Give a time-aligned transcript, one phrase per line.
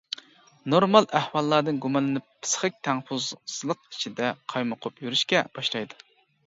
[0.73, 6.05] نورمال ئەھۋاللاردىن گۇمانلىنىپ پىسخىك تەڭپۇڭسىزلىق ئىچىدە قايمۇقۇپ يۈرۈشكە باشلايدۇ.